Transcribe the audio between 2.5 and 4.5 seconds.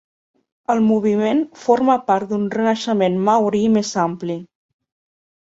renaixement maori més ampli.